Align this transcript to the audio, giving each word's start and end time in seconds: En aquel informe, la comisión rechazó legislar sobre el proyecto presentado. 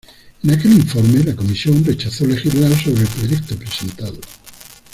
En 0.41 0.49
aquel 0.49 0.71
informe, 0.73 1.23
la 1.23 1.35
comisión 1.35 1.85
rechazó 1.85 2.25
legislar 2.25 2.71
sobre 2.83 3.01
el 3.03 3.07
proyecto 3.07 3.55
presentado. 3.55 4.17